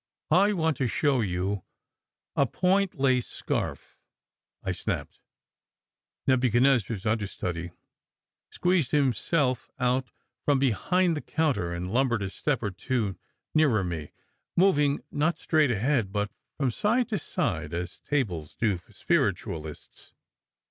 [0.31, 1.63] "I want to show you
[2.35, 3.99] a point lace scarf,"
[4.63, 5.19] I snapped.
[6.25, 7.69] Nebuchadnezzar s understudy
[8.49, 10.09] squeezed himself out
[10.43, 10.69] from SECRET HISTORY 11
[11.13, 13.15] behind the counter, and lumbered a step or two
[13.53, 14.11] nearer me,
[14.57, 20.13] moving not straight ahead, but from side to side, as tables do for spiritualists.